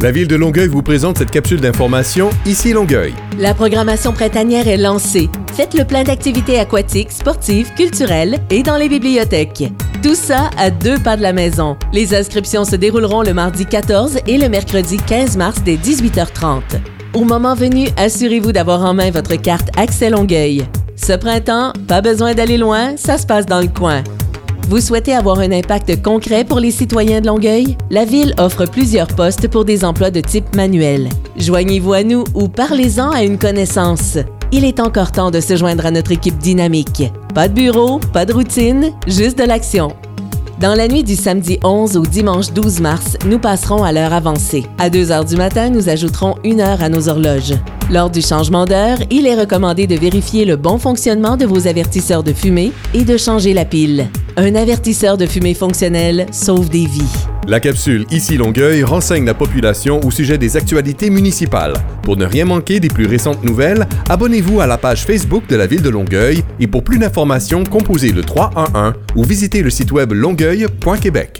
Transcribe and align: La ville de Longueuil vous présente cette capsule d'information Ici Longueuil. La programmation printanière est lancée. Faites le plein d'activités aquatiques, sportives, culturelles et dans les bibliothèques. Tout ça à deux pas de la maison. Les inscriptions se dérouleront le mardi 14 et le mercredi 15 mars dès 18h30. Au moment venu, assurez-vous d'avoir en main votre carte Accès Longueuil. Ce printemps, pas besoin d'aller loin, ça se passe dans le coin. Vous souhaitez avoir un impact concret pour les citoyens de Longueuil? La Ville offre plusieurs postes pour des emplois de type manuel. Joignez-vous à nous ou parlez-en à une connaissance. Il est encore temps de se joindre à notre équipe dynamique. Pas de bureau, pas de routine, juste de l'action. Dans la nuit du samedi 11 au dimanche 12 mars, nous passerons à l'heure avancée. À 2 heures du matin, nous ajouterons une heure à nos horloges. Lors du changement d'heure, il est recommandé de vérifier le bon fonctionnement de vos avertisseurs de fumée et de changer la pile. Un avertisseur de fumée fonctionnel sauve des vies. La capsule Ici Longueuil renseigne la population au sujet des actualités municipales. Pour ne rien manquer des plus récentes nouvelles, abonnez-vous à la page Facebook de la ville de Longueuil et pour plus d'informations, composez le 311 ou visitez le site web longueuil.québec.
La 0.00 0.12
ville 0.12 0.28
de 0.28 0.36
Longueuil 0.36 0.68
vous 0.68 0.82
présente 0.82 1.18
cette 1.18 1.32
capsule 1.32 1.60
d'information 1.60 2.30
Ici 2.46 2.72
Longueuil. 2.72 3.12
La 3.36 3.52
programmation 3.52 4.12
printanière 4.12 4.68
est 4.68 4.76
lancée. 4.76 5.28
Faites 5.54 5.74
le 5.74 5.84
plein 5.84 6.04
d'activités 6.04 6.60
aquatiques, 6.60 7.10
sportives, 7.10 7.74
culturelles 7.74 8.38
et 8.48 8.62
dans 8.62 8.76
les 8.76 8.88
bibliothèques. 8.88 9.64
Tout 10.00 10.14
ça 10.14 10.50
à 10.56 10.70
deux 10.70 11.00
pas 11.00 11.16
de 11.16 11.22
la 11.22 11.32
maison. 11.32 11.76
Les 11.92 12.14
inscriptions 12.14 12.64
se 12.64 12.76
dérouleront 12.76 13.22
le 13.22 13.34
mardi 13.34 13.66
14 13.66 14.20
et 14.28 14.38
le 14.38 14.48
mercredi 14.48 14.98
15 14.98 15.36
mars 15.36 15.62
dès 15.64 15.74
18h30. 15.74 16.62
Au 17.14 17.24
moment 17.24 17.56
venu, 17.56 17.88
assurez-vous 17.96 18.52
d'avoir 18.52 18.84
en 18.84 18.94
main 18.94 19.10
votre 19.10 19.34
carte 19.34 19.68
Accès 19.76 20.10
Longueuil. 20.10 20.64
Ce 20.94 21.14
printemps, 21.14 21.72
pas 21.88 22.02
besoin 22.02 22.34
d'aller 22.34 22.56
loin, 22.56 22.96
ça 22.96 23.18
se 23.18 23.26
passe 23.26 23.46
dans 23.46 23.60
le 23.60 23.66
coin. 23.66 24.04
Vous 24.68 24.82
souhaitez 24.82 25.14
avoir 25.14 25.38
un 25.38 25.50
impact 25.50 26.02
concret 26.02 26.44
pour 26.44 26.60
les 26.60 26.70
citoyens 26.70 27.22
de 27.22 27.26
Longueuil? 27.26 27.78
La 27.88 28.04
Ville 28.04 28.34
offre 28.36 28.66
plusieurs 28.66 29.06
postes 29.06 29.48
pour 29.48 29.64
des 29.64 29.82
emplois 29.82 30.10
de 30.10 30.20
type 30.20 30.54
manuel. 30.54 31.08
Joignez-vous 31.38 31.94
à 31.94 32.02
nous 32.02 32.24
ou 32.34 32.48
parlez-en 32.48 33.10
à 33.10 33.22
une 33.22 33.38
connaissance. 33.38 34.18
Il 34.52 34.66
est 34.66 34.78
encore 34.78 35.10
temps 35.10 35.30
de 35.30 35.40
se 35.40 35.56
joindre 35.56 35.86
à 35.86 35.90
notre 35.90 36.12
équipe 36.12 36.36
dynamique. 36.36 37.04
Pas 37.34 37.48
de 37.48 37.54
bureau, 37.54 37.98
pas 38.12 38.26
de 38.26 38.34
routine, 38.34 38.92
juste 39.06 39.38
de 39.38 39.44
l'action. 39.44 39.88
Dans 40.60 40.74
la 40.74 40.86
nuit 40.86 41.04
du 41.04 41.16
samedi 41.16 41.58
11 41.64 41.96
au 41.96 42.02
dimanche 42.02 42.52
12 42.52 42.80
mars, 42.80 43.16
nous 43.24 43.38
passerons 43.38 43.84
à 43.84 43.92
l'heure 43.92 44.12
avancée. 44.12 44.66
À 44.76 44.90
2 44.90 45.10
heures 45.12 45.24
du 45.24 45.36
matin, 45.36 45.70
nous 45.70 45.88
ajouterons 45.88 46.34
une 46.44 46.60
heure 46.60 46.82
à 46.82 46.90
nos 46.90 47.08
horloges. 47.08 47.54
Lors 47.90 48.10
du 48.10 48.20
changement 48.20 48.66
d'heure, 48.66 48.98
il 49.10 49.26
est 49.26 49.40
recommandé 49.40 49.86
de 49.86 49.96
vérifier 49.96 50.44
le 50.44 50.56
bon 50.56 50.76
fonctionnement 50.76 51.38
de 51.38 51.46
vos 51.46 51.66
avertisseurs 51.66 52.22
de 52.22 52.34
fumée 52.34 52.72
et 52.92 53.04
de 53.04 53.16
changer 53.16 53.54
la 53.54 53.64
pile. 53.64 54.08
Un 54.40 54.54
avertisseur 54.54 55.16
de 55.16 55.26
fumée 55.26 55.52
fonctionnel 55.52 56.26
sauve 56.30 56.68
des 56.68 56.86
vies. 56.86 57.02
La 57.48 57.58
capsule 57.58 58.06
Ici 58.12 58.36
Longueuil 58.36 58.84
renseigne 58.84 59.24
la 59.24 59.34
population 59.34 60.00
au 60.04 60.12
sujet 60.12 60.38
des 60.38 60.56
actualités 60.56 61.10
municipales. 61.10 61.72
Pour 62.04 62.16
ne 62.16 62.24
rien 62.24 62.44
manquer 62.44 62.78
des 62.78 62.86
plus 62.86 63.06
récentes 63.06 63.42
nouvelles, 63.42 63.88
abonnez-vous 64.08 64.60
à 64.60 64.68
la 64.68 64.78
page 64.78 65.02
Facebook 65.02 65.48
de 65.48 65.56
la 65.56 65.66
ville 65.66 65.82
de 65.82 65.90
Longueuil 65.90 66.44
et 66.60 66.68
pour 66.68 66.84
plus 66.84 67.00
d'informations, 67.00 67.64
composez 67.64 68.12
le 68.12 68.22
311 68.22 68.92
ou 69.16 69.24
visitez 69.24 69.60
le 69.60 69.70
site 69.70 69.90
web 69.90 70.12
longueuil.québec. 70.12 71.37